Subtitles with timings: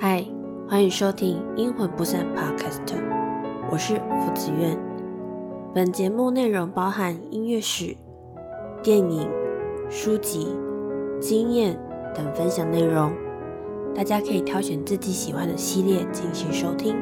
[0.00, 0.24] 嗨，
[0.68, 2.82] 欢迎收听《阴魂不散》Podcast，
[3.68, 4.78] 我是福子苑。
[5.74, 7.96] 本节目内容包含音乐史、
[8.80, 9.28] 电影、
[9.90, 10.56] 书籍、
[11.20, 11.76] 经验
[12.14, 13.12] 等分享内容，
[13.92, 16.94] 大家可以挑选自己喜欢的系列进行收听。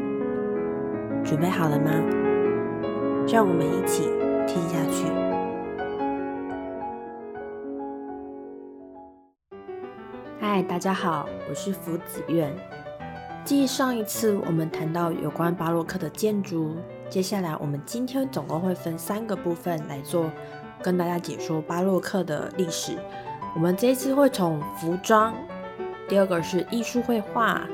[1.23, 1.91] 准备好了吗？
[3.29, 4.05] 让我们一起
[4.47, 5.05] 听下去。
[10.41, 12.51] 嗨，大家好，我是福子苑。
[13.47, 16.75] 继上一次我们谈到有关巴洛克的建筑，
[17.09, 20.29] 接下来我们今天总共会分三个部分来做
[20.83, 22.99] 跟大家解说巴洛克的历史。
[23.55, 25.33] 我们这一次会从服装，
[26.09, 27.65] 第二个是艺术绘画，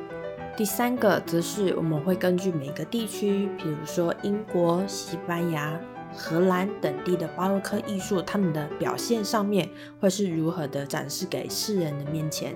[0.58, 5.80] 第三个则是我们会根据每个地区，比如说英国、西班牙、
[6.14, 9.66] 荷兰等地的巴洛克艺术，他们的表现上面
[9.98, 12.54] 会是如何的展示给世人的面前。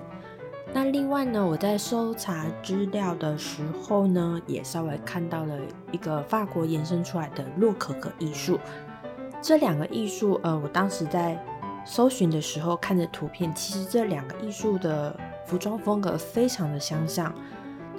[0.77, 5.57] 那另外呢，我在搜查资料的时候呢，也稍微看到了
[5.91, 8.59] 一个法国延伸出来的洛可可艺术。
[9.41, 11.43] 这两个艺术，呃，我当时在
[11.83, 17.33] 搜寻的时候看着图片，其实这两个艺术的服装风格非常的相像，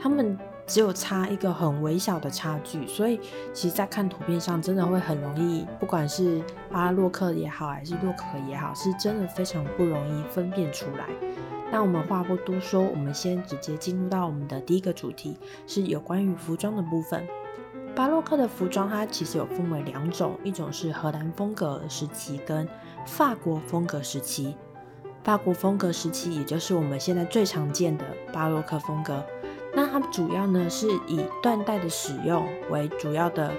[0.00, 3.18] 他们只有差一个很微小的差距，所以
[3.54, 11.06] 其实，在看图片上真的会很容易，不管是巴洛克也好，还是洛可也好，是真的非常不容易分辨出来。
[11.72, 17.26] 那我们话不多说，我们先直接进入到我们的第一个主题，是有关于服装的部分。
[17.96, 22.68] 巴洛克的服装它其实有分为两种，一种是荷兰风格时期跟
[23.06, 24.54] 法国风格时期。
[25.24, 29.22] 法国风格时期也就是我们现在最常见的巴洛克风格。
[29.74, 33.52] 那它主要呢是以缎带的使用为主要的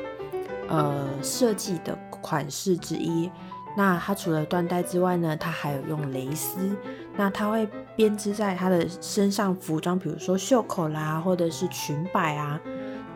[0.67, 3.29] 呃设计的款式之一。
[3.77, 6.75] 那它除了缎带之外呢，它还有用蕾丝。
[7.15, 12.59] 那它会编织在它的身上服装，比如说袖口啦，或者是裙摆啊，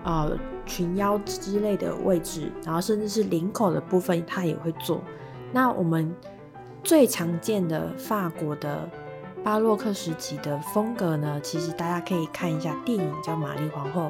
[0.04, 5.02] 呃，裙腰之类的位置，然后甚至是领口的部分，它也会做。
[5.52, 6.14] 那我们
[6.84, 8.88] 最常见的法国的
[9.44, 14.04] 巴洛克时期的风格呢，其实大家可以看一下电影叫《玛丽皇后》。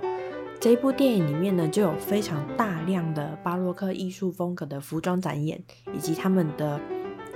[0.59, 5.59] 这一部电影里面呢，就有非常大量的巴洛克艺术风格的服装展演，
[5.91, 6.79] 以及他们的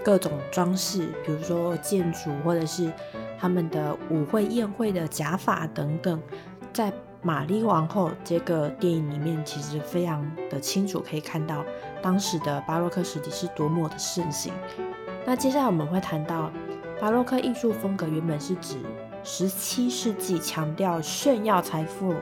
[0.06, 2.94] 各种装饰，比如说建筑或者是
[3.40, 6.22] 他们的舞会宴会的假发等等，
[6.72, 6.92] 在
[7.24, 11.66] 《玛丽王后》这个电影里面，其实非常的清楚可以看到
[12.00, 14.54] 当时的巴洛克时期是多么的盛行。
[15.26, 16.50] 那接下来我们会谈到
[17.00, 18.78] 巴洛克艺术风格原本是指
[19.24, 22.14] 十七世纪强调炫耀财富。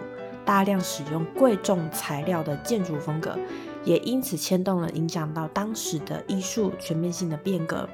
[0.44, 3.36] 大量使用贵重材料的建筑风格，
[3.84, 7.90] 也因此牵动了影响到当时的艺术全面性的变革。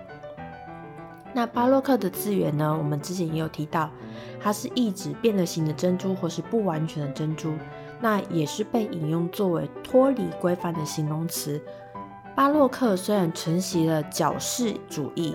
[1.34, 2.76] 那巴洛克的字源呢？
[2.78, 3.90] 我们之前也有提到，
[4.38, 7.54] 它是意指变了形的珍珠或是不完全的珍珠，
[8.02, 11.62] 那也是被引用作为脱离规范的形容词。
[12.36, 15.34] 巴洛克虽然承袭了矫饰主义，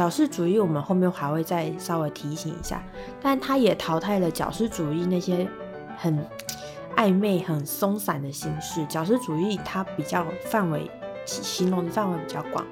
[0.00, 2.82] 矫饰主义我们后面还会再稍微提醒一下，
[3.20, 5.46] 但它也淘汰了矫饰主义那些。
[5.98, 6.26] 很
[6.96, 10.90] 暧昧、很松散的形式，矫饰主义它比较范围
[11.26, 12.64] 形容的范围比较广。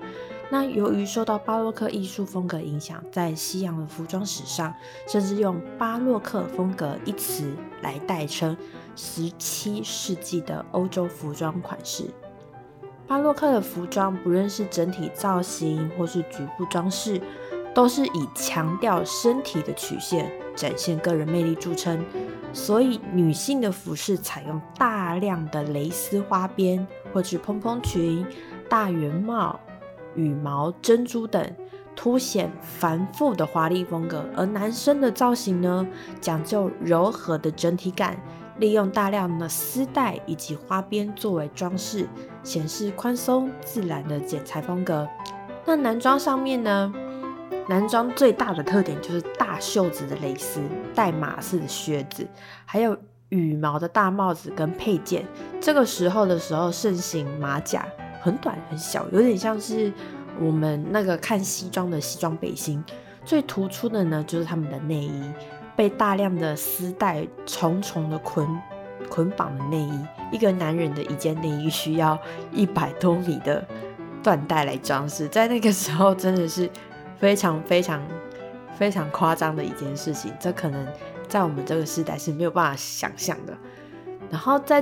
[0.49, 4.75] 那由于受到巴洛克艺术风格影响，在西洋的服装史上，
[5.07, 7.53] 甚至用巴洛克风格一词
[7.83, 8.57] 来代称
[8.97, 12.05] 十七世纪的欧洲服装款式。
[13.09, 17.19] 巴洛克的服装，不论是整体造型或是局部装饰，
[17.75, 22.05] 都是以强调身体的曲线、展现个人魅力著称。
[22.53, 28.27] 所以，女性的服饰采用大量的蕾丝花边，或是蓬蓬裙、
[28.69, 29.59] 大圆帽、
[30.15, 31.51] 羽毛、珍珠等，
[31.97, 35.87] 凸显繁复的华丽风格；而男生的造型呢，
[36.21, 38.19] 讲究柔和的整体感，
[38.59, 42.09] 利用大量的丝带以及花边作为装饰，
[42.43, 45.09] 显示宽松自然的剪裁风格。
[45.65, 46.93] 那男装上面呢？
[47.69, 50.63] 男装最大的特点就是大袖子的蕾丝、
[50.95, 52.27] 带马式的靴子，
[52.65, 52.97] 还有
[53.29, 55.23] 羽毛的大帽子跟配件。
[55.61, 57.87] 这个时候的时候盛行马甲，
[58.23, 59.93] 很短很小，有点像是
[60.41, 62.83] 我们那个看西装的西装背心。
[63.23, 65.23] 最突出的呢，就是他们的内衣，
[65.79, 68.45] 被大量的丝带重重的捆
[69.09, 70.07] 捆绑的内衣。
[70.33, 72.19] 一个男人的一件内衣需要
[72.51, 73.65] 一百多米的
[74.25, 76.69] 缎带来装饰，在那个时候真的是。
[77.21, 78.01] 非常非常
[78.77, 80.87] 非常夸张的一件事情，这可能
[81.27, 83.53] 在我们这个时代是没有办法想象的。
[84.31, 84.81] 然后在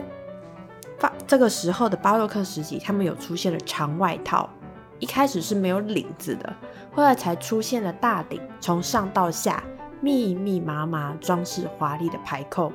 [1.01, 4.51] 巴这个时候的巴洛克时期，他们有出现了长外套，
[4.99, 6.53] 一开始是没有领子的，
[6.93, 9.65] 后来才出现了大顶，从上到下
[10.01, 12.73] 密密麻麻装饰华丽的排扣，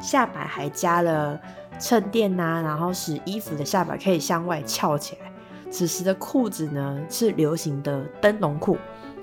[0.00, 1.40] 下摆还加了
[1.78, 5.30] 衬垫呐，然后使衣服的下摆可以向外翘起来。
[5.70, 8.78] 此时的裤子呢是流行的灯笼裤，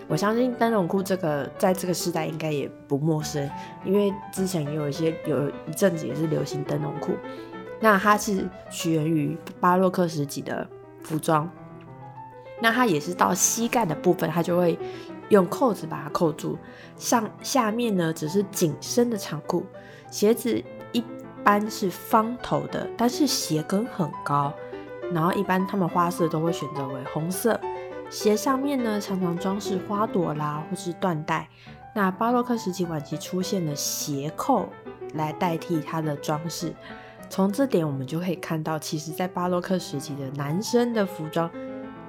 [0.07, 3.49] 我相信灯笼裤这个在这个时代应该也不陌生，
[3.85, 7.13] 因为之前也有一些有一阵子也是流行灯笼裤。
[7.79, 10.67] 那它是起源于巴洛克时期的
[11.03, 11.49] 服装，
[12.61, 14.77] 那它也是到膝盖的部分，它就会
[15.31, 16.55] 用扣子把它扣住。
[16.95, 19.65] 上下面呢只是紧身的长裤，
[20.11, 21.03] 鞋子一
[21.43, 24.53] 般是方头的，但是鞋跟很高。
[25.11, 27.59] 然后一般他们花色都会选择为红色，
[28.09, 31.49] 鞋上面呢常常装饰花朵啦，或是缎带。
[31.93, 34.69] 那巴洛克时期晚期出现的鞋扣
[35.15, 36.73] 来代替它的装饰。
[37.29, 41.49] 从这点我们就可以看到，其实，在巴洛克时期的男生的服装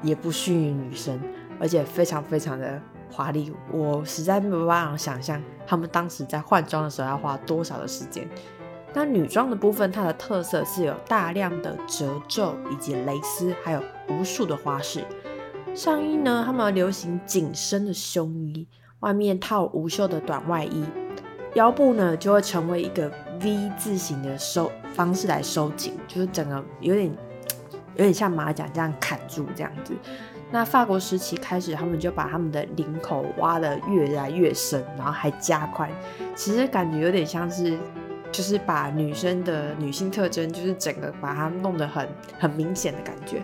[0.03, 1.21] 也不逊于女生，
[1.61, 2.81] 而且非常非常的
[3.12, 3.53] 华丽。
[3.70, 8.26] 我实在没有办法想象他们当时在换装的时候要花多少的时间。
[8.94, 15.05] 那女装的部分，它的特色是有大量的褶皱以及蕾丝，还有无数的花式。
[15.75, 18.67] 上衣呢，他们流行紧身的胸衣，
[19.00, 20.85] 外面套无袖的短外衣，
[21.55, 23.11] 腰部呢就会成为一个
[23.41, 24.70] V 字形的收。
[24.93, 27.11] 方式来收紧，就是整个有点
[27.94, 29.94] 有点像马甲这样砍住这样子。
[30.53, 35.91] 那法国时期开始，他们就把他们的领口挖的越来越深，然后还加宽。
[36.37, 37.79] 其实感觉有点像是，
[38.31, 42.07] 就是把女生的女性特征，就是整个把它弄得很
[42.39, 43.43] 很明显的感觉。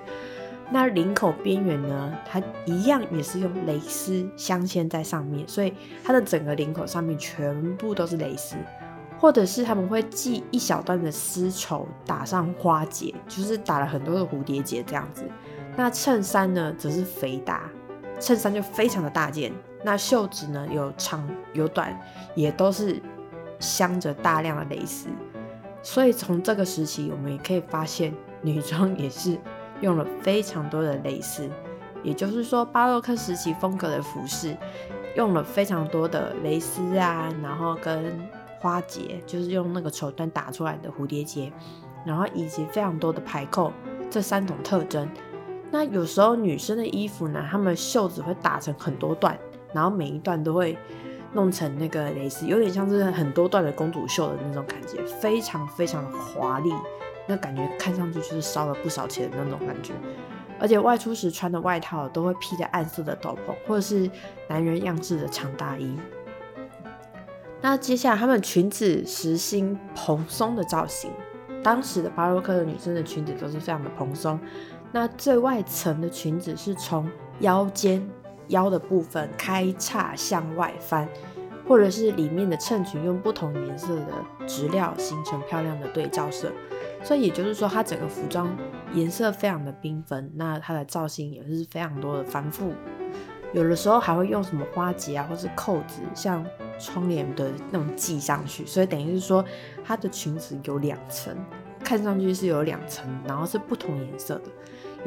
[0.70, 5.72] 那领口边缘呢，它一样也是用蕾丝镶嵌在上面，所以
[6.04, 8.54] 它的整个领口上面全部都是蕾丝。
[9.20, 15.24] 或者是他们会系一小段的丝绸，打上花结，就是打了很多的蝴蝶结这样子。
[15.78, 17.70] 那衬衫呢，则是肥大，
[18.18, 19.52] 衬衫就非常的大件。
[19.84, 21.96] 那袖子呢，有长有短，
[22.34, 23.00] 也都是
[23.60, 25.06] 镶着大量的蕾丝。
[25.80, 29.38] 所以从这个时期，我们也可以发现，女装也是
[29.80, 31.48] 用了非常多的蕾丝。
[32.02, 34.56] 也就是说，巴洛克时期风格的服饰
[35.14, 38.28] 用了非常多的蕾丝啊，然后跟
[38.58, 41.52] 花结就是用那个绸缎打出来的蝴蝶结，
[42.04, 43.72] 然后以及非常多的排扣
[44.10, 45.08] 这三种特征。
[45.70, 49.38] 那有时候女生的衣服呢，她们袖子会打成很多段，
[49.72, 50.76] 然后每一段都会
[51.32, 56.72] 弄成那个蕾丝，有点像是很多段的公主袖的那种感觉，非常非常的华丽。
[57.26, 59.92] 那感觉看上去就是烧了不少钱的那种感觉。
[60.58, 64.10] 而且外出时穿的外套都会披着暗色的斗篷，或者是
[64.48, 65.96] 男人样式的长大衣。
[67.60, 71.10] 那接下来，她们裙子实心蓬松的造型。
[71.62, 74.40] 当时的巴洛克的女生的裙子都是非常的蓬松。
[74.92, 78.08] 那最外层的裙子是从腰间
[78.48, 81.08] 腰的部分开叉向外翻，
[81.66, 86.50] 或者是里面的衬裙用不同颜色的织料形成漂亮的对照色。
[87.02, 88.48] 所以也就是说，它整个服装
[88.92, 90.30] 颜色非常的缤纷。
[90.34, 92.72] 那它的造型也是非常多的繁复，
[93.52, 96.44] 有的时候还会用什么花结啊，或是扣子，像。
[96.80, 99.44] 窗帘的那种系上去，所以等于是说，
[99.84, 101.36] 它的裙子有两层，
[101.82, 104.44] 看上去是有两层，然后是不同颜色的。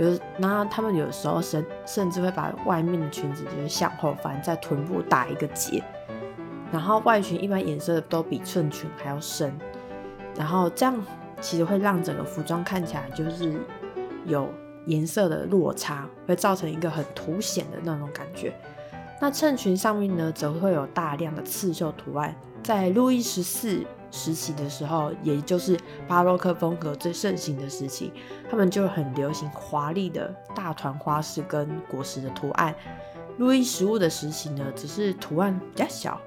[0.05, 5.83] 有，然后他们有时候甚甚至会把外面的裙子就是向后翻，在臀部打一个结，
[6.71, 9.53] 然后外裙一般颜色都比衬裙还要深，
[10.35, 10.95] 然后这样
[11.39, 13.53] 其实会让整个服装看起来就是
[14.25, 14.49] 有
[14.85, 18.53] 颜色的落差，会造成一个很凸显的那种感觉。
[19.19, 22.35] 那衬裙上面呢，则会有大量的刺绣图案。
[22.63, 25.75] 在路易十四时期的时候，也就是
[26.07, 28.11] 巴洛克风格最盛行的时期，
[28.49, 32.75] 他们就很流行华丽的大团花式跟果实的图案。
[33.37, 36.19] 路易十五的时期呢，只是图案比较小。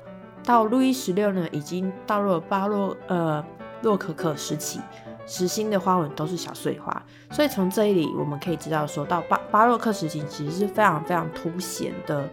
[0.43, 3.45] 到路易十六呢，已经到了巴洛呃
[3.83, 4.81] 洛可可时期，
[5.27, 7.03] 实心的花纹都是小碎花。
[7.31, 12.29] 所以从这里我们可以知道，说到巴巴洛克时期，其实是非常非常凸显的。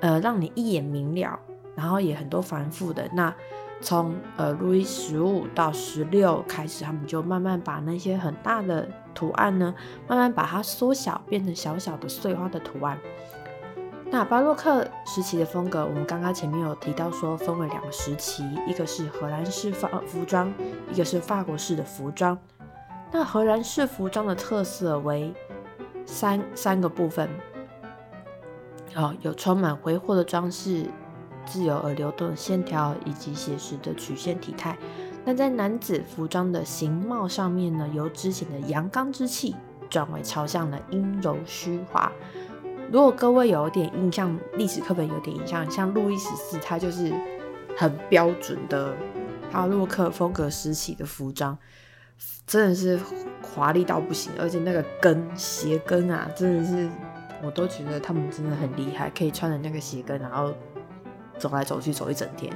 [0.00, 1.36] 呃，让你一眼明了，
[1.74, 3.08] 然后也很多繁复的。
[3.14, 3.34] 那
[3.80, 9.74] 从呃路易十五到十六开始，他们就慢慢把那些很大的图案呢，
[10.06, 12.98] 慢慢把它缩小，变成小小的碎花的图案。
[14.10, 20.52] 那巴洛克时期的风格，我们刚刚前面有提到说，分为两个时期，一个是荷兰式法服装，
[20.90, 22.36] 一个是法国式的服装。
[23.12, 25.32] 那荷兰式服装的特色为
[26.06, 27.28] 三三个部分。
[28.96, 30.86] 哦，有充满挥霍的装饰，
[31.48, 34.76] 自由而流动的线条，以及写实的曲线体态。
[35.24, 39.56] 那在男子服装的形貌上面呢，由之前的阳刚之气
[39.90, 42.10] 转为朝向了阴柔虚华。
[42.90, 47.12] 如果各位有点印象，历史课本有点印象，像路易十四，他就是
[47.76, 48.94] 很标准的
[49.50, 51.58] 巴洛克风格时期的服装，
[52.46, 52.98] 真的是
[53.42, 56.88] 华丽到不行，而且那个跟鞋跟啊，真的是
[57.42, 60.54] 我都觉得他们真的很厉害，可以穿着那个鞋跟，然后
[61.38, 62.52] 走来走去走一整天，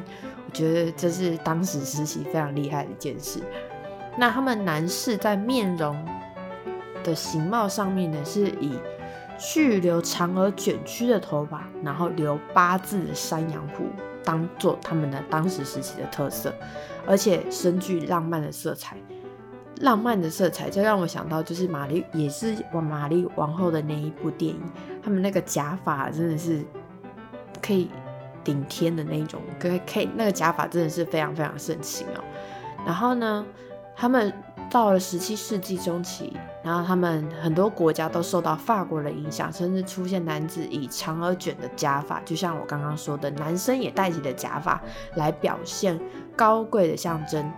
[0.47, 3.41] 我觉得这是当时时期非常厉害的一件事。
[4.17, 5.97] 那他们男士在面容
[7.03, 8.79] 的形貌上面呢，是以
[9.39, 13.85] 去留长而卷曲的头发，然后留八字的山羊胡，
[14.23, 16.55] 当做他们的当时时期的特色，
[17.07, 18.97] 而且深具浪漫的色彩。
[19.81, 24.61] 浪漫的色彩，就让我想到就是玛丽，也是玛丽王后的那一部电影，
[25.03, 26.63] 他们那个假发真的是
[27.61, 27.91] 可以
[28.45, 32.25] 顶天的那一种，可以可以那个假发真的是非常非常盛行哦。
[32.85, 33.45] 然后呢，
[33.95, 34.33] 他们
[34.71, 36.37] 到了十七世纪中期。
[36.65, 44.81] 然后他们很多国家都受到法国的影响，甚至出现男子以长而卷的假发，就像我刚刚说的，男生也戴起了假发
[45.17, 46.01] 来表现
[46.37, 47.53] 高贵的象征。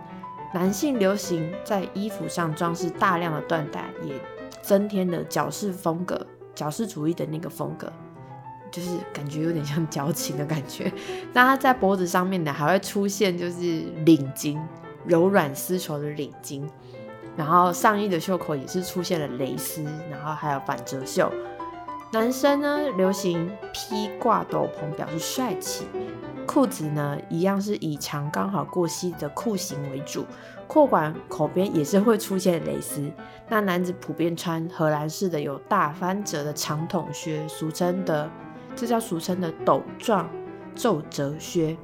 [0.55, 4.15] 男性流行在衣服上装饰大量的缎带，也
[4.63, 6.25] 增添了矫饰风格、
[6.55, 7.93] 矫饰主义的那个风格，
[8.75, 10.91] 就是感觉有点像矫情的感觉。
[11.31, 14.59] 那他在脖子上面呢，还会出现就是领巾，
[15.05, 16.67] 柔软丝绸的领巾。
[17.37, 21.31] 然后上衣的袖口也是出现了蕾丝，然后还有反折袖。
[22.11, 25.85] 男生呢流行披挂斗篷表示帅气，
[26.45, 30.25] 裤子呢一样是以长刚好过膝的裤型为主，
[30.67, 33.09] 裤管口边也是会出现蕾丝。
[33.49, 38.29] 那男子普遍穿荷兰式的有大翻折的长筒靴，俗称的
[38.75, 40.29] 这叫俗称的斗状
[40.75, 41.77] 皱褶靴。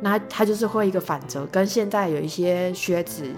[0.00, 3.30] 那它就是会一个反折，跟现在有一些靴子。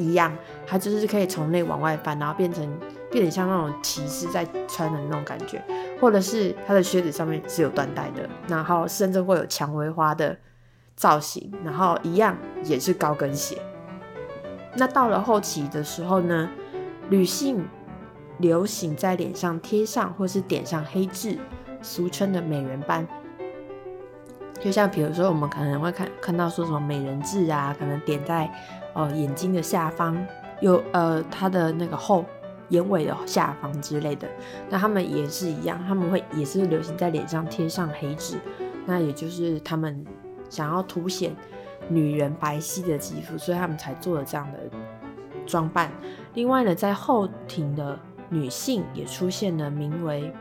[0.00, 0.32] 一样，
[0.64, 2.64] 它就是可以从内往外翻，然后变成
[3.10, 5.60] 变得像那种骑士在穿的那种感觉，
[6.00, 10.38] 或者是它的靴子上面是有缎带的，然后甚至会有蔷薇花的
[10.94, 13.60] 造型，然后一样也是高跟鞋。
[14.76, 16.48] 那到了后期的时候呢，
[17.10, 17.66] 女性
[18.38, 21.36] 流行在脸上贴上或是点上黑痣，
[21.82, 23.06] 俗称的美人斑。
[24.60, 28.50] 就像比如说，我们可能会看看到说什么美人痣啊，可能点在。
[28.94, 30.16] 呃，眼睛的下方
[30.60, 32.24] 有呃，它的那个后
[32.70, 34.26] 眼尾的下方之类的，
[34.68, 38.38] 那他们也是一样，他们会也是流行在脸上贴上黑痣，
[38.86, 40.04] 那也就是他们
[40.50, 41.36] 想要凸显
[41.88, 44.58] 女人白皙的肌肤，所以他们才做了这样的
[45.46, 45.92] 装扮。
[46.34, 47.96] 另外呢，在后庭的
[48.28, 50.32] 女性也出现了名为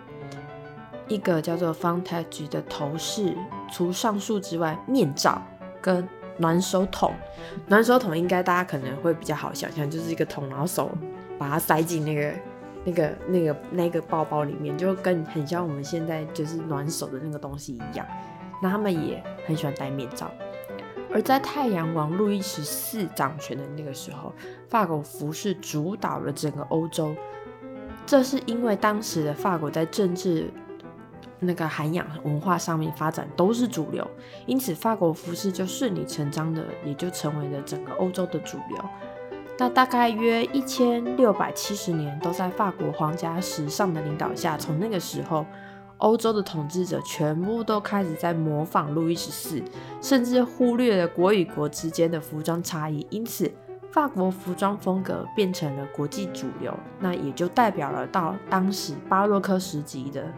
[1.07, 3.35] 一个叫做 f o n t a g e 的头饰，
[3.71, 5.41] 除上述之外，面罩
[5.81, 6.07] 跟。
[6.39, 7.15] 暖手桶，
[7.65, 10.91] 暖手桶应该大家可能会比较好想象，就是一个桶，然后手
[11.39, 12.31] 把它塞进那个、
[12.85, 18.05] 那个、那个、那个包包里面，就跟很像我们现在就是暖手的那个东西一样。
[18.61, 20.29] 那他们也很喜欢戴面罩。
[21.11, 24.31] 而在太阳王路易十四掌权的那个时候，
[24.69, 27.15] 法国服饰主导了整个欧洲，
[28.05, 30.53] 这是因为当时的法国在政治。
[31.39, 34.05] 那个涵养文化上面发展都是主流，
[34.45, 38.77] 因此法国服饰就顺理成章的也就成为了整个欧洲的主流。
[39.59, 45.45] 那大概约一千六百七十年都在法国皇家时尚的领导下，从那个时候，
[45.97, 49.63] 欧洲的统治者全部都开始在模仿路易十四，
[49.99, 53.51] 甚至忽略了国与国之间的服装差异，因此
[53.91, 60.31] 法国服装风格变成了国际主流，那也就代表了到当时巴洛克时期的。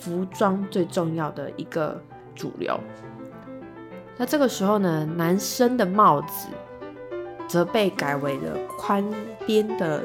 [0.00, 2.00] 服装最重要的一个
[2.34, 2.80] 主流。
[4.16, 6.48] 那这个时候呢，男生的帽子
[7.46, 9.04] 则被改为了宽
[9.46, 10.02] 边的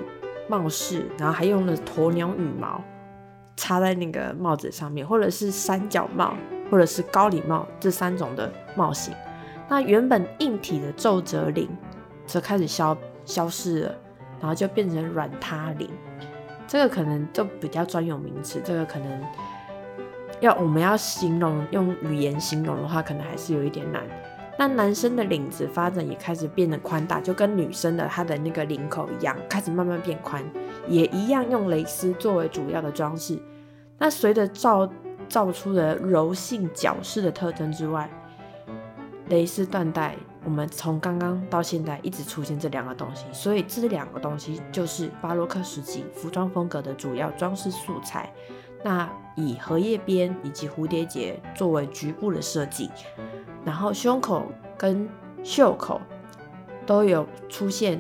[0.48, 2.82] 帽式，然后还用了鸵鸟羽毛
[3.56, 6.34] 插在那个帽子上面，或者是三角帽，
[6.70, 9.14] 或者是高礼帽这三种的帽型。
[9.68, 11.70] 那原本硬体的皱褶领
[12.26, 13.96] 则开始消消失了，
[14.40, 15.90] 然后就变成软塌领。
[16.68, 19.24] 这个可能就比较专有名词，这个可能。
[20.42, 24.04] 要我们要形容用语言形容的话，可能还是有一点难。
[24.58, 30.44] 那男生的领子发展也开始变得宽大，就跟女生的她的那个领口一样，开始慢慢变宽，
[30.88, 33.38] 也一样用蕾丝作为主要的装饰。
[33.98, 34.90] 那随着造
[35.28, 38.10] 造出的柔性矫饰的特征之外，
[39.28, 40.16] 蕾丝缎带，
[40.46, 48.32] 我们从刚刚到现在一直出现这两个东西，所以这两个东西就是巴洛克时期服装风格的主要装饰素材。
[48.84, 52.90] 那以荷叶边以及蝴蝶结作为局部的设计，
[53.64, 54.46] 然后胸口
[54.78, 55.08] 跟
[55.44, 56.02] 袖口
[56.86, 58.00] 都有出现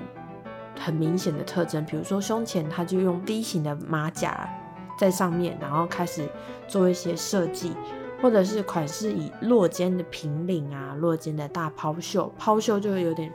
[0.80, 4.50] 很明显的特征，比如说胸前它就用 V 型的马甲
[4.98, 6.28] 在上面，然后开始
[6.68, 7.74] 做一些设计，
[8.22, 13.32] 或者是款式以落肩的平领啊，落肩的大抛袖，抛袖就有点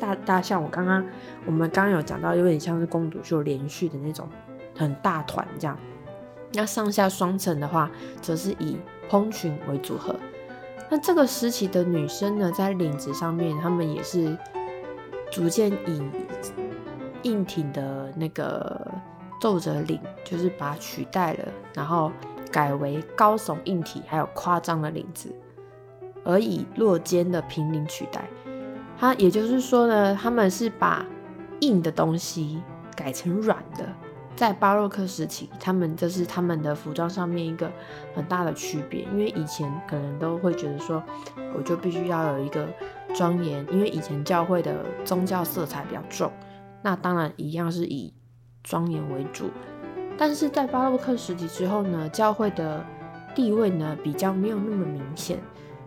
[0.00, 1.04] 大大像我刚刚
[1.46, 4.28] 我们刚刚有讲到，有点像是公主袖连续的那种
[4.76, 5.78] 很大团这样。
[6.54, 7.90] 那上下双层的话，
[8.20, 8.76] 则是以
[9.08, 10.14] 蓬裙为组合。
[10.90, 14.36] 那这个时期的女生呢，在领子上面，她们也是
[15.30, 16.02] 逐渐以
[17.22, 18.78] 硬挺的那个
[19.40, 22.12] 皱褶领，就是把它取代了，然后
[22.50, 25.34] 改为高耸硬体还有夸张的领子，
[26.24, 28.28] 而以落肩的平领取代。
[28.98, 31.06] 它也就是说呢，他们是把
[31.60, 32.60] 硬的东西
[32.94, 33.86] 改成软的。
[34.34, 37.70] 在巴洛克时期，他们这是他们的服装上面一个
[38.14, 41.02] 很大的区别，因为以前可能都会觉得说，
[41.56, 42.66] 我就必须要有一个
[43.14, 46.32] 庄严，因为以前教会的宗教色彩比较重，
[46.82, 48.12] 那当然一样是以
[48.64, 49.50] 庄严为主。
[50.18, 52.84] 但是在巴洛克时期之后呢，教会的
[53.34, 55.38] 地位呢比较没有那么明显，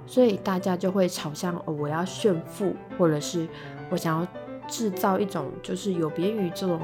[0.06, 3.48] 所以大家就会朝向哦，我要炫富，或者是
[3.90, 4.28] 我想要
[4.68, 6.80] 制造一种就是有别于这种。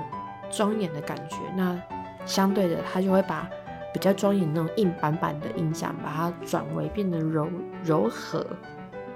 [0.52, 1.82] 庄严的感觉，那
[2.26, 3.50] 相对的，他就会把
[3.94, 7.50] 比较庄严那种硬板板的印象，把它转为变得柔
[7.84, 8.46] 柔和，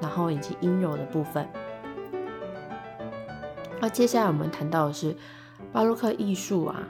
[0.02, 1.48] 然后以及阴柔的部分。
[3.80, 5.16] 那接下来我们谈到的是
[5.72, 6.82] 巴洛克艺术啊，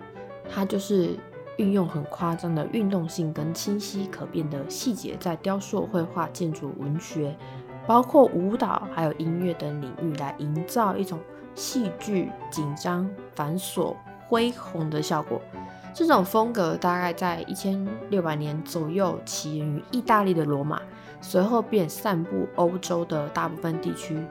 [0.50, 1.18] 它就是
[1.58, 7.36] 运用很夸张的运动性跟清晰可辨的细节，在雕塑、绘画、建筑、文学，
[7.86, 11.20] 包括舞蹈还有音乐等领域，来营造一种
[11.56, 13.96] 戏剧、紧张、繁琐。
[14.27, 15.41] 恢宏的效果，
[15.94, 20.82] 这种风格大概在一千六百年左右起源于意大利的罗马，
[21.22, 24.22] 随后便散布欧洲的大部分地区，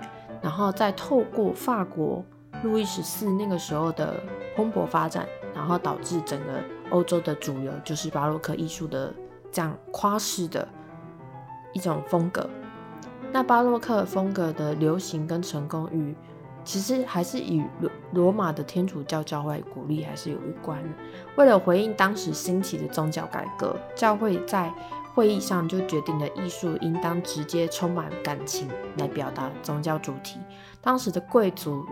[0.43, 2.25] 然后再透过法国
[2.63, 4.15] 路易十四那个时候的
[4.57, 6.61] 蓬勃发展，然后导致整个
[6.91, 9.13] 欧洲的主流就是巴洛克艺术的
[9.53, 10.67] 这样夸式的
[11.73, 12.49] 一种风格。
[13.33, 16.15] 那巴洛克风格的流行跟成功与
[16.65, 20.83] 其实还是与罗罗马的天主教教会鼓励还是有一关。
[21.37, 24.73] 为了回应当时兴起的宗教改革，教会在
[25.15, 30.41] 会议上就决定了艺术应当直接充满感情来表达宗教主题。
[30.81, 31.85] 当时的贵族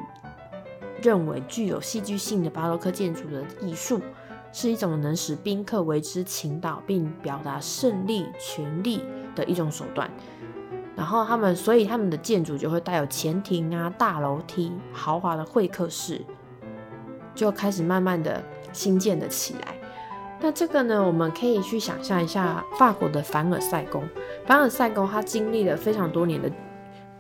[1.01, 4.01] 认为，具有戏剧性的巴洛克建筑的艺术
[4.53, 9.05] 是一种能使宾客为之倾倒并表达胜利、权力
[9.35, 10.11] 的一种手段。
[10.95, 16.21] 然后他们，所以他们的建筑就会带有前庭啊、大楼梯、豪华的会客室，
[17.35, 19.75] 就开始慢慢的新建了起来。
[20.41, 24.03] 那这个呢，我们可以去想象一下法国的凡尔赛宫。
[24.47, 26.51] 凡尔赛宫它经历了非常多年的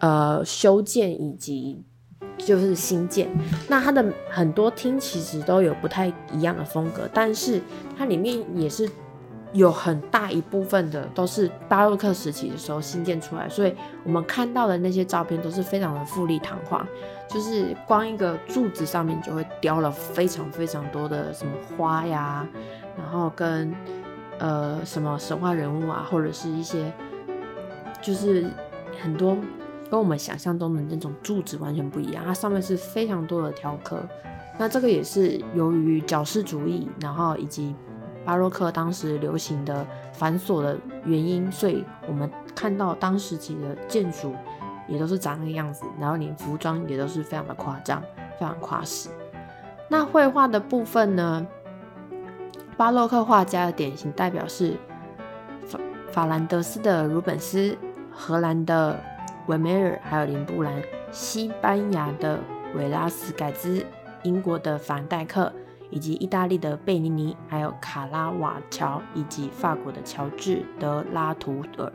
[0.00, 1.82] 呃修建以及
[2.36, 3.28] 就是新建，
[3.68, 7.62] 那它的很多厅其实都有不太一样的风格，但是
[7.96, 8.88] 它里面也是。
[9.52, 16.86] 有很大一部分的都是巴洛克时期的时候新建出来，所以我们看到的那些照片都是非常的富丽堂皇，
[17.28, 22.48] 就是光一个柱子上面就会雕了非常非常多的什么花呀，
[22.96, 23.74] 然后跟
[24.38, 26.90] 呃什么神话人物啊，或者是一些
[28.00, 28.46] 就是
[29.02, 29.36] 很多
[29.90, 34.02] 跟我们想象中的那种柱子完全不一样，它上面是非常多的雕刻，
[34.58, 37.76] 那这个也是由于矫饰主义，然后以及。
[38.24, 44.34] 巴洛克当时流行的繁琐的原因，所以我们看到当时期的建筑
[44.86, 48.02] 也都是长那个样子，然后连服装也都是非常的夸张，
[48.38, 49.10] 非常夸饰。
[49.88, 51.46] 那绘画的部分呢？
[52.76, 54.76] 巴洛克画家的典型代表是
[55.66, 55.78] 法
[56.10, 57.76] 法兰德斯的鲁本斯、
[58.10, 58.98] 荷兰的
[59.46, 60.80] 维梅尔，还有林布兰；
[61.10, 62.40] 西班牙的
[62.74, 63.84] 维拉斯盖兹，
[64.22, 65.52] 英国的凡戴克。
[65.92, 71.92] 以及意大利的贝尼尼，还有卡拉瓦乔，以及法国的乔治德拉图尔，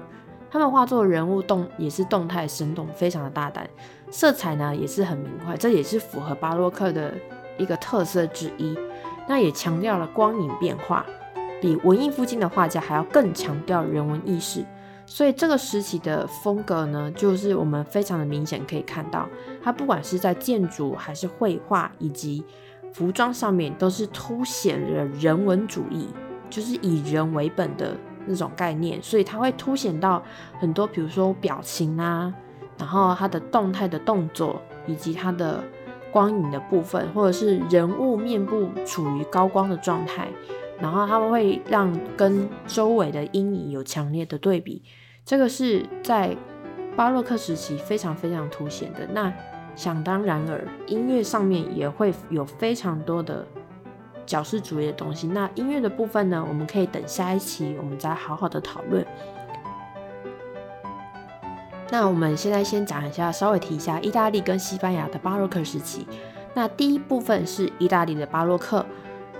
[0.50, 3.68] 他们画作人物动也是动态生动，非常的大胆，
[4.12, 7.14] 色彩呢也是很明快，这也是符合巴洛克的
[7.58, 8.78] 一个特色之一。
[9.28, 11.06] 那也强调了光影变化，
[11.60, 14.64] 比文艺复兴的画家还要更强调人文意识。
[15.06, 19.28] 所以这个时期的风格呢，就是我们非常的明显可以看到，
[19.64, 22.44] 它不管是在建筑还是绘画以及
[22.94, 26.08] 服装上面都是凸显了人文主义，
[26.50, 27.96] 就是以人为本的
[28.26, 30.24] 那种概念，所以它会凸显到
[30.60, 32.34] 很多，比如说表情啊，
[32.78, 35.64] 然后它的动态的动作，以及它的
[36.12, 40.28] 光影的部分，或者是人物面部处于高光的状态，
[40.80, 44.82] 然后他们会让跟周围的阴影有强烈的对比，
[45.26, 46.36] 这个是在
[46.96, 49.08] 巴洛克时期非常非常凸显的。
[49.12, 49.32] 那
[49.78, 53.46] 想当然尔，音乐上面也会有非常多的
[54.26, 55.28] 矫饰主义的东西。
[55.28, 59.06] 那音乐的部分呢，我们可以等下一期我们再好好的讨论。
[61.90, 66.06] 那我们现在先讲一下，稍微提一下意大利跟西班牙的巴洛克时期。
[66.56, 68.84] 那第一部分是意大利的巴洛克。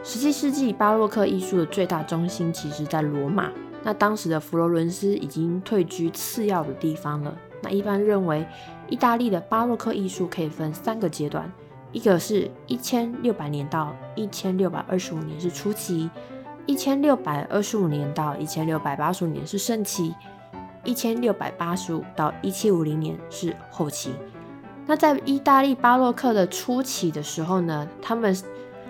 [0.04, 3.52] 十七世纪巴洛克艺术的最大中心其实在罗马。
[3.84, 7.36] 那当时的佛罗伦斯已经退居次要的地方了。
[7.62, 8.46] 那一般认为，
[8.90, 11.52] 意大利的巴洛克艺术可以分三个阶段，
[11.92, 16.10] 一个是一千六百年到一千六百二十五年是初期，
[16.66, 20.16] 一千六百二十五年到一千六百八十五年是盛期。
[20.84, 24.14] 一千六百八十五到一七五零年是后期。
[24.86, 28.34] 那在意大利巴洛克的初期的时候呢，他们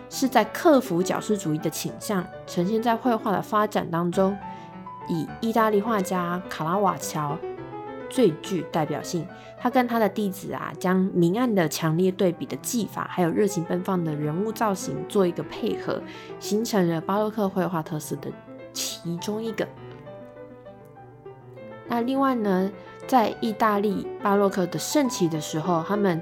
[0.08, 4.38] 是在克服矫饰主义的倾向，呈现在绘画的发展当中，
[5.10, 7.36] 以意大利画家卡拉瓦乔
[8.10, 9.26] 最具代表性。
[9.60, 16.02] 他跟他的弟子啊，将明暗的强烈对比的技法，还有热情奔放的人物造型做一个配合，
[16.40, 18.32] 形成了巴洛克绘画特色的
[18.72, 19.68] 其中一个。
[21.88, 22.72] 那另外呢，
[23.08, 26.22] 在意大利巴洛克的盛期的时候，他们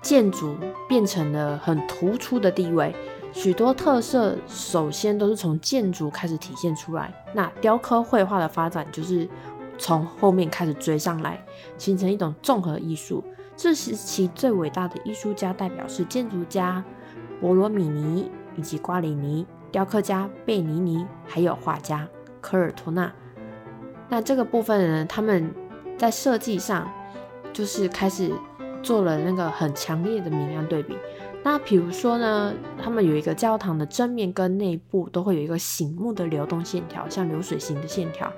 [0.00, 0.56] 建筑
[0.88, 2.94] 变成了很突出的地位，
[3.32, 7.12] 许多特色首先都是从建筑开始体现出来。
[7.34, 9.28] 那雕刻绘画的发展就是
[9.80, 11.42] 从后面开始追上来，
[11.78, 13.24] 形成一种综合艺术。
[13.56, 16.84] 这时期最伟大的艺术家代表是建筑家
[17.40, 22.06] 博罗米尼以及瓜里尼，雕刻家贝尼尼，还有画家
[22.42, 23.10] 科尔托纳。
[24.08, 25.50] 那这个部分呢，他们
[25.96, 26.90] 在设计上
[27.52, 28.30] 就是开始
[28.82, 30.94] 做了那个很强烈的明暗对比。
[31.42, 38.30] 那比如说呢，他们有一个教堂的正面跟内部都会有一个醒目的流动线条，像流水型的线条，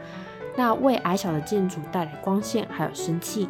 [0.56, 3.48] 那为矮小的建筑带来光线还有生气。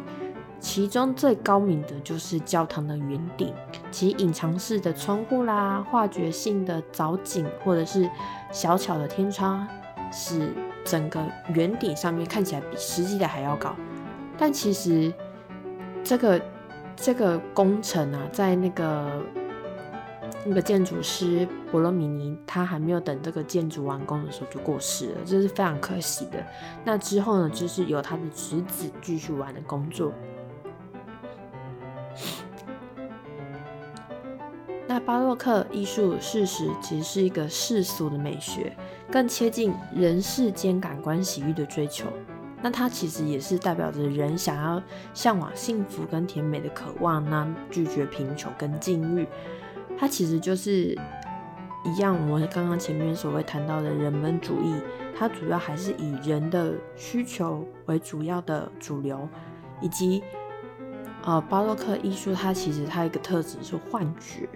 [0.59, 3.53] 其中最高明的就是教堂的圆顶，
[3.91, 8.09] 其隐藏式的窗户啦，画角性的藻井或者是
[8.51, 9.67] 小巧的天窗，
[10.11, 10.53] 使。
[10.85, 13.73] 整个圆顶上面看起来比实际的还要高，
[14.37, 15.13] 但其实
[16.03, 16.41] 这个
[16.93, 19.23] 这个工程啊，在那个
[20.45, 26.43] 那个建筑师博罗米尼他还没有等这个建筑完工的时候就过世了，这是非常可惜的。
[26.83, 30.11] 那之后呢，就是由他的侄子继续完的工作。
[34.85, 38.75] 那巴洛克艺术事实其实是一个世俗的美学。
[39.11, 42.07] 更贴近人世间感官喜悦的追求，
[42.63, 44.81] 那它其实也是代表着人想要
[45.13, 49.27] 向往幸福跟甜美的渴望，那拒绝贫穷跟禁欲。
[49.97, 50.97] 它其实就是
[51.85, 54.73] 一样，我们刚刚前面所谓谈到的人本主义，
[55.17, 59.27] 它主要还是以人的需求为主要的主流，
[59.81, 60.23] 以及
[61.23, 64.47] 呃巴洛克艺术，它其实它一个特质是幻觉。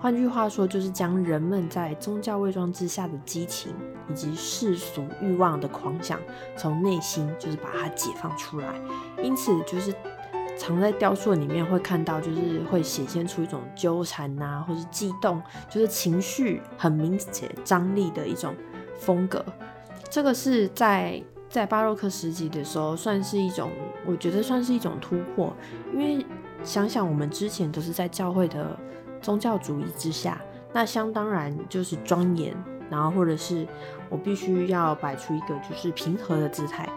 [0.00, 3.74] 换句话说，就是将人们在宗教伪装之下的激情
[4.08, 6.20] 以及世俗欲望的狂想，
[6.56, 8.80] 从内心就是把它解放出来。
[9.20, 9.92] 因此，就是
[10.58, 15.40] 藏在雕塑里面会看到，就是会显现出一种纠缠呐，或是激动，
[15.70, 18.54] 就是情绪很明显张力的一种
[18.98, 19.42] 风格。
[20.10, 23.70] 这个是在在巴洛克时期的时候，算是一种，
[24.04, 25.54] 我觉得算是一种突破。
[25.94, 26.26] 因为
[26.62, 28.78] 想想我们之前都是在教会的。
[29.20, 30.40] 宗教主义之下，
[30.72, 32.56] 那相当然就是庄严，
[32.88, 33.66] 然后或者是
[34.08, 36.88] 我必须要摆出一个就是平和的姿态，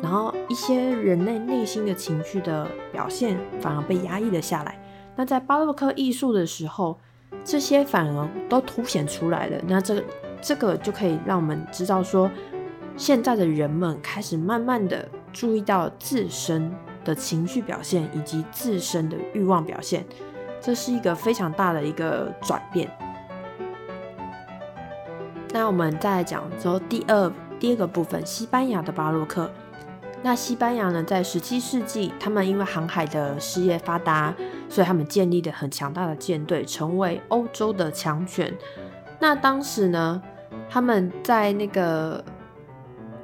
[0.00, 4.80] 然后一些人类内心的情绪的表现反而被压抑了下来。
[5.16, 6.98] 那在巴洛克艺术的时候，
[7.44, 9.56] 这些反而都凸显出来了。
[9.66, 10.04] 那这个
[10.40, 12.30] 这个就可以让我们知道说，
[12.96, 16.72] 现在的人们开始慢慢的注意到自身
[17.04, 20.06] 的情绪表现以及自身的欲望表现。
[20.60, 22.88] 这是一个非常大的一个转变。
[25.50, 29.50] 那我们再来讲说第二第二个部分，西班牙的巴洛克。
[30.22, 34.34] 那西班牙呢，在十七世纪，他们因为航海的事业发达，
[34.68, 38.52] 所以他们建立了很强大的舰队，成为欧洲的强权。
[39.20, 40.20] 那当时呢，
[40.68, 42.22] 他们在那个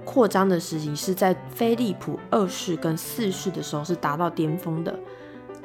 [0.05, 4.95] 扩张的时期，是在菲利普二世跟四世的时候是达到巅峰的。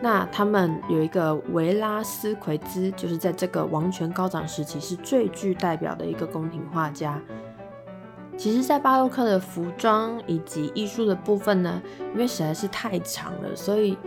[0.01, 7.21] 那他们有一个维拉斯奎兹，就是在这个王权高涨时期是最具代表的一个宫廷画家。
[8.39, 11.81] 其实，在巴洛克的服装以及艺术的部分呢，
[12.13, 13.97] 因为实在是太长了，所以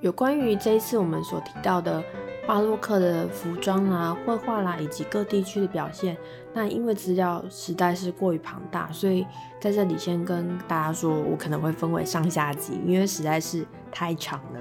[0.00, 2.02] 有关于这一次我们所提到的
[2.46, 6.16] 巴洛克的服装啦、绘画啦以及各地区的表现，
[6.54, 9.26] 那因为资料实在是过于庞大，所以
[9.60, 14.60] 在这里先跟大家说，我可能会分为上下集，因为实在是太长了。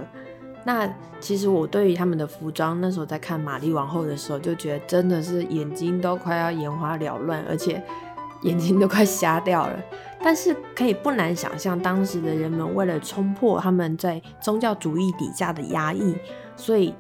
[0.65, 7.81] 那其实我对于他们的服装，那时候在看玛丽王后的时候，就觉得真的是眼睛都快要眼花缭乱，而且
[8.41, 9.79] 眼睛都快瞎掉了。
[10.23, 16.15] 但是可以不难想象，当时的人们为了冲破他们在宗教主义底下的压抑，
[16.55, 16.93] 所以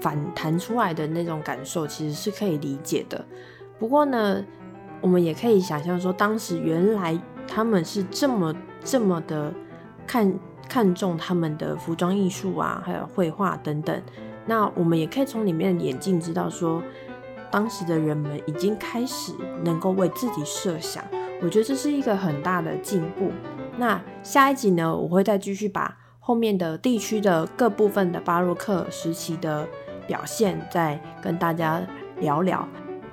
[0.00, 3.24] 反弹出来的那种感受，其实是可以理解的。
[3.78, 4.44] 不过呢，
[5.00, 9.52] 我们也可以想象说，当时原来他们是这么这么的
[10.06, 10.32] 看。
[10.66, 14.02] 看重他们的服装艺术啊，还有绘画等等。
[14.46, 16.82] 那我们也可以从里面的眼镜知道，说
[17.50, 21.02] 当时的人们已经开始能够为自己设想。
[21.42, 23.30] 我觉得这是一个很大的进步。
[23.76, 29.66] 那下一集呢，我会再继续把后面的地区的各部分的巴洛克时期的
[30.06, 31.82] 表现再跟大家
[32.20, 32.66] 聊聊。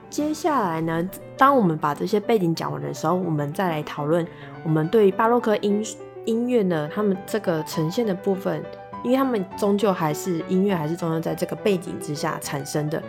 [0.09, 4.25] 接下来呢，当我们把这些背景讲完的时候，我们再来讨论
[4.63, 5.83] 我们对巴洛克音。
[6.25, 8.63] 音乐呢，他们这个呈现的部分，
[9.03, 13.01] 因为他们终究还是音乐，还是终究在这个背景之下产生的，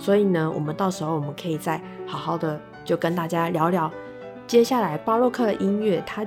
[0.00, 3.88] 所以呢，我们到时候我们可以再好好的就跟大家聊聊，
[4.46, 6.24] 接下来巴洛克的音乐它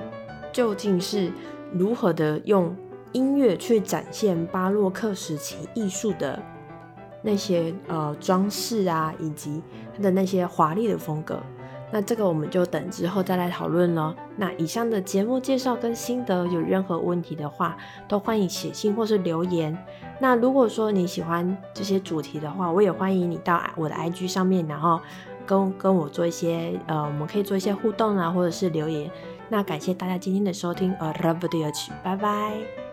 [0.52, 1.32] 究竟是
[1.72, 2.74] 如何的用
[3.10, 6.40] 音乐去展现巴洛克时期艺术的
[7.20, 9.60] 那些呃装饰啊，以及
[9.96, 11.40] 它的那些华丽的风格。
[11.90, 14.14] 那这个我们就等之后再来讨论了。
[14.36, 17.76] 那以上的节目介绍跟心得，有任何问题的话，
[18.08, 19.76] 都欢迎写信或是留言。
[20.18, 25.00] 那如果说你喜欢这些主题的话，我也欢迎你到我的 IG 上面，然后
[25.46, 29.10] 跟跟我做一些呃，我们可以做一些互动啊，或者是留言。
[29.48, 32.83] 那感谢大家今天的收听，呃，Love the 拜拜。